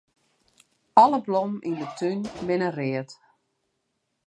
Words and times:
Alle 1.03 1.19
blommen 1.25 1.63
yn 1.69 1.77
'e 1.83 1.87
tún 1.97 2.19
binne 2.47 2.69
read. 2.77 3.09